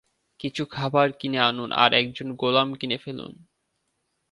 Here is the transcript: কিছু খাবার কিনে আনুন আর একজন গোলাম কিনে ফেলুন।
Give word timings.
কিছু 0.39 0.63
খাবার 0.65 1.07
কিনে 1.11 1.39
আনুন 1.39 1.69
আর 1.73 1.91
একজন 1.93 2.27
গোলাম 2.35 2.69
কিনে 2.73 2.97
ফেলুন। 2.97 3.33